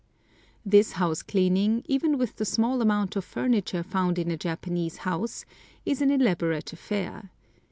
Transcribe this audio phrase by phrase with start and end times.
[0.65, 5.45] This house cleaning, even with the small amount of furniture found in a Japanese house,
[5.85, 7.29] is an elaborate affair.